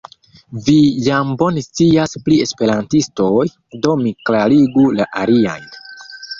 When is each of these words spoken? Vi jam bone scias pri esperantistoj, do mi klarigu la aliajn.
Vi 0.69 0.77
jam 1.07 1.33
bone 1.41 1.63
scias 1.65 2.17
pri 2.25 2.41
esperantistoj, 2.47 3.45
do 3.87 3.97
mi 4.03 4.17
klarigu 4.25 4.89
la 4.99 5.11
aliajn. 5.25 5.73